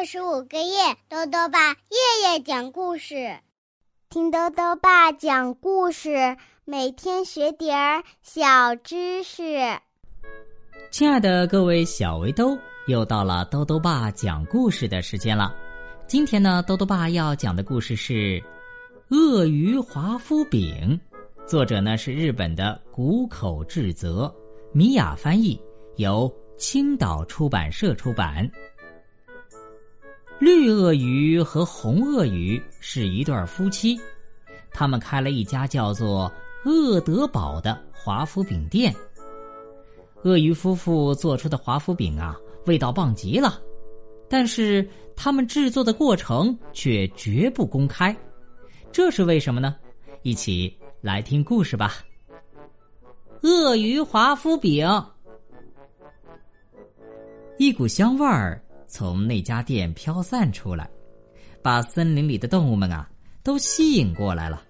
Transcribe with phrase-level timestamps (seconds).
[0.00, 3.38] 二十五个月，豆豆爸夜夜讲故事，
[4.08, 9.58] 听豆豆爸讲故事，每天学点儿小知识。
[10.90, 12.56] 亲爱的各位小围兜，
[12.86, 15.54] 又到了豆豆爸讲故事的时间了。
[16.06, 18.40] 今天呢，豆豆爸要讲的故事是
[19.10, 20.98] 《鳄鱼华夫饼》，
[21.46, 24.34] 作者呢是日本的谷口智则，
[24.72, 25.60] 米雅翻译，
[25.96, 28.50] 由青岛出版社出版。
[30.40, 34.00] 绿鳄鱼和红鳄鱼是一对夫妻，
[34.70, 36.32] 他们开了一家叫做
[36.64, 38.94] “鳄德堡”的华夫饼店。
[40.22, 43.60] 鳄鱼夫妇做出的华夫饼啊，味道棒极了，
[44.30, 48.16] 但是他们制作的过程却绝不公开，
[48.90, 49.76] 这是为什么呢？
[50.22, 51.96] 一起来听故事吧。
[53.42, 54.88] 鳄鱼华夫饼，
[57.58, 58.58] 一股香味儿。
[58.90, 60.90] 从那家店飘散出来，
[61.62, 63.08] 把森林里的动物们啊
[63.44, 64.64] 都吸引过来了。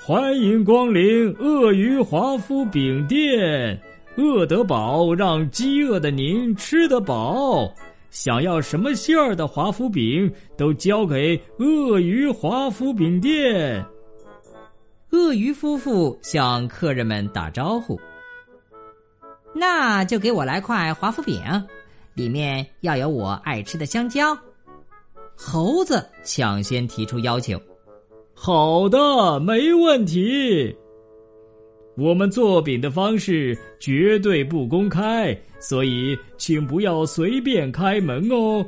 [0.00, 3.78] 欢迎光临鳄鱼华夫饼店，
[4.16, 7.70] 饿得饱，让饥饿的您吃得饱。
[8.08, 13.84] 想要什么馅儿的华夫饼，都交给鳄鱼华夫饼店。
[15.10, 18.00] 鳄鱼夫妇向客人们打招呼
[19.54, 21.42] ：“那就给我来块华夫饼。”
[22.14, 24.36] 里面要有我爱吃的香蕉。
[25.36, 27.60] 猴子抢先提出要求
[28.34, 30.74] ：“好的，没问题。
[31.96, 38.64] 我们做饼的方式绝对不公开，所以请不要随便开门哦。”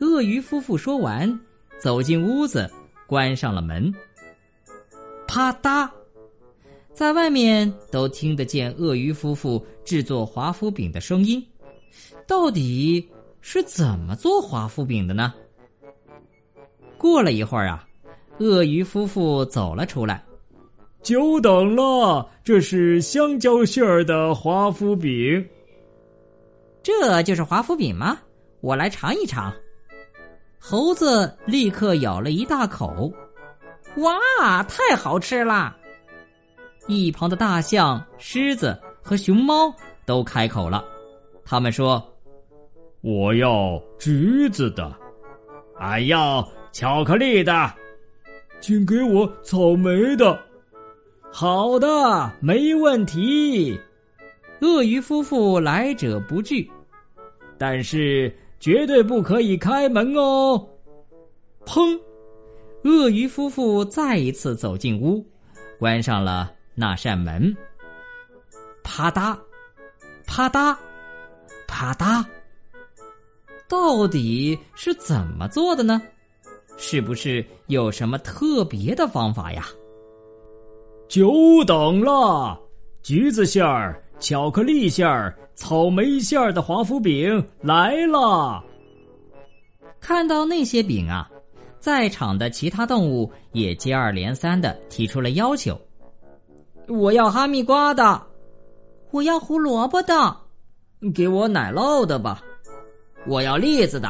[0.00, 1.40] 鳄鱼夫妇说完，
[1.80, 2.70] 走进屋子，
[3.06, 3.92] 关上了门。
[5.26, 5.90] 啪嗒，
[6.92, 11.44] 在外面都听得见鳄鱼夫妇制作华夫饼的声音。
[12.26, 13.08] 到底
[13.40, 15.32] 是怎么做华夫饼的呢？
[16.96, 17.86] 过了一会儿啊，
[18.38, 20.22] 鳄鱼夫妇走了出来。
[21.02, 25.48] 久等了，这是香蕉馅儿的华夫饼。
[26.82, 28.18] 这就是华夫饼吗？
[28.60, 29.52] 我来尝一尝。
[30.58, 33.12] 猴子立刻咬了一大口，
[33.98, 35.76] 哇，太好吃了！
[36.88, 39.72] 一旁的大象、狮子和熊猫
[40.04, 40.84] 都开口了，
[41.48, 42.04] 他们说。
[43.00, 44.92] 我要橘子的，
[45.78, 47.72] 俺要巧克力的，
[48.60, 50.38] 请给我草莓的。
[51.32, 53.80] 好的，没问题。
[54.60, 56.68] 鳄鱼夫妇来者不拒，
[57.56, 60.68] 但是绝对不可以开门哦。
[61.64, 61.98] 砰！
[62.82, 65.24] 鳄鱼夫妇再一次走进屋，
[65.78, 67.56] 关上了那扇门。
[68.82, 69.38] 啪嗒，
[70.26, 70.76] 啪嗒，
[71.68, 72.24] 啪嗒。
[73.68, 76.02] 到底是怎么做的呢？
[76.78, 79.66] 是不是有什么特别的方法呀？
[81.08, 81.32] 久
[81.66, 82.58] 等了，
[83.02, 88.64] 橘子馅儿、巧克力馅儿、草莓馅儿的华夫饼来了。
[90.00, 91.28] 看到那些饼啊，
[91.80, 95.78] 在场的其他动物也接二连三的提出了要求：
[96.86, 98.22] 我要哈密瓜的，
[99.10, 100.36] 我要胡萝卜的，
[101.14, 102.42] 给我奶酪的吧。
[103.26, 104.08] 我要栗子的，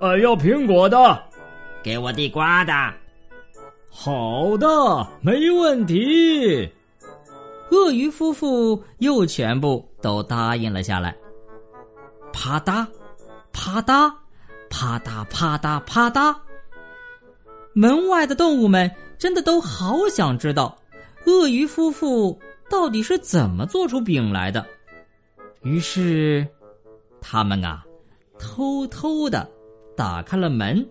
[0.00, 1.22] 俺要苹果的，
[1.82, 2.72] 给我地瓜的。
[3.90, 4.66] 好的，
[5.20, 6.68] 没问题。
[7.70, 11.14] 鳄鱼夫妇又全部都答应了下来。
[12.32, 12.86] 啪嗒，
[13.52, 14.12] 啪嗒，
[14.68, 16.34] 啪嗒啪嗒啪嗒。
[17.72, 20.76] 门外的动物们真的都好想知道，
[21.26, 22.38] 鳄鱼夫妇
[22.68, 24.64] 到底是怎么做出饼来的。
[25.64, 26.46] 于是，
[27.20, 27.84] 他们啊。
[28.36, 29.48] 偷偷的
[29.96, 30.86] 打开了门。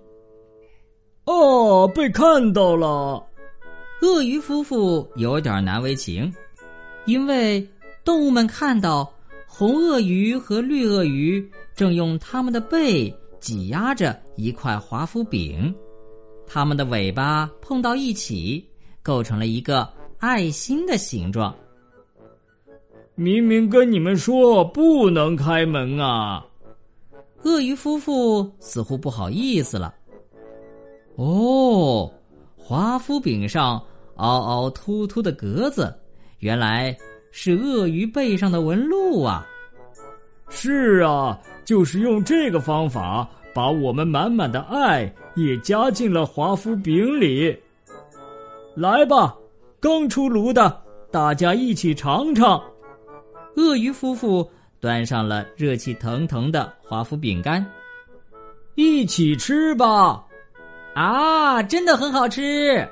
[1.25, 3.22] 哦，被看到了！
[4.01, 6.33] 鳄鱼夫妇有点难为情，
[7.06, 7.65] 因为
[8.03, 9.13] 动物们看到
[9.45, 15.74] 红鳄鱼和绿鳄鱼正用它们的背挤压着一块华夫饼，
[16.48, 18.65] 它们的尾巴碰到一起，
[19.01, 19.88] 构成了一个
[20.18, 21.53] 爱心的形状。
[23.15, 26.44] 明明跟你们说不能开门啊！
[27.44, 29.94] 鳄鱼夫妇似乎不好意思了。
[31.15, 32.12] 哦，
[32.57, 33.80] 华夫饼上
[34.15, 35.94] 凹凹凸凸的格子，
[36.39, 36.95] 原来
[37.31, 39.45] 是鳄鱼背上的纹路啊！
[40.50, 47.56] 是啊，就是用这个方法，把我们满满的爱也加进了华夫饼里。
[48.74, 49.38] 来吧，
[49.80, 50.81] 刚出炉的，
[51.12, 52.60] 大家一起尝尝。
[53.55, 54.50] 鳄鱼夫妇。
[54.79, 57.65] 端上了热气腾腾的华夫饼干，
[58.75, 60.21] 一起吃吧！
[60.94, 62.85] 啊，真的很好吃，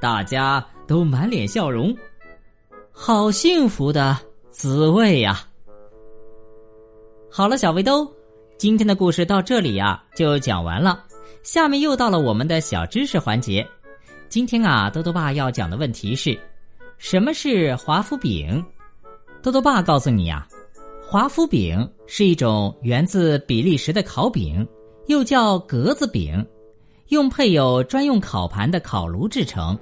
[0.00, 1.96] 大家都满脸笑容，
[2.90, 4.18] 好幸福的
[4.50, 5.40] 滋味呀！
[7.30, 8.12] 好了，小围兜，
[8.58, 11.04] 今天的故事到这里呀就讲完了。
[11.44, 13.64] 下面又到了我们的小知识环节。
[14.28, 16.36] 今天啊，豆豆爸要讲的问题是：
[16.98, 18.60] 什么是华夫饼？
[19.42, 20.46] 豆豆爸告诉你呀，
[21.02, 24.66] 华夫饼是一种源自比利时的烤饼，
[25.06, 26.46] 又叫格子饼，
[27.08, 29.78] 用配有专用烤盘的烤炉制成。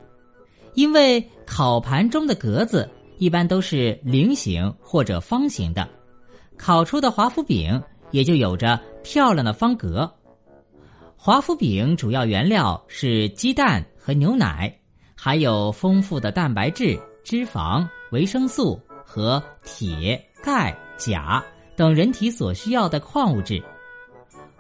[0.75, 2.89] 因为烤盘中的格子
[3.19, 5.89] 一般都是菱形或者方形的，
[6.57, 7.83] 烤出的华夫饼
[8.13, 10.09] 也就有着漂亮的方格。
[11.17, 14.73] 华夫饼主要原料是鸡蛋和牛奶，
[15.17, 21.43] 还有丰富的蛋白质、脂肪、维生素和铁、钙、钾
[21.75, 23.63] 等人体所需要的矿物质。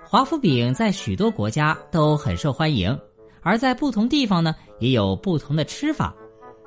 [0.02, 2.98] 华夫饼在许多国家都很受欢迎，
[3.42, 6.14] 而在不同地方呢也有不同的吃法。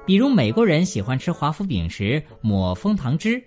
[0.05, 3.43] 比如美国人喜欢吃华夫饼时抹枫糖汁，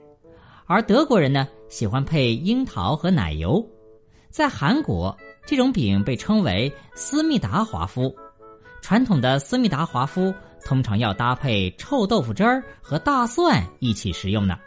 [0.66, 3.64] 而德国人呢喜欢配樱桃和奶油。
[4.30, 5.16] 在韩国。
[5.46, 8.10] 这种饼被称为思密达华夫，
[8.80, 10.32] 传统的思密达华夫
[10.64, 14.58] 通常要搭配臭豆腐汁儿和大蒜一起食用呢。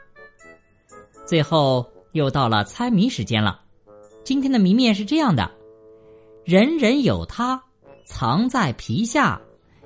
[1.25, 3.59] 最后又到了猜谜时间了，
[4.23, 5.49] 今天的谜面是这样的：
[6.45, 7.61] 人人有它，
[8.05, 9.41] 藏在皮下，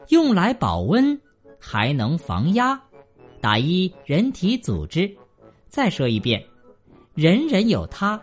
[0.10, 1.20] 用来保温，
[1.60, 2.80] 还能防压，
[3.40, 5.10] 打一人体组织。
[5.68, 6.44] 再说一遍，
[7.16, 8.22] 人人有它，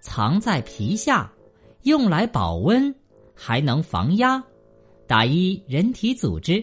[0.00, 1.30] 藏在皮下。
[1.84, 2.94] 用来保温，
[3.34, 4.44] 还能防压，
[5.06, 6.62] 打一人体组织，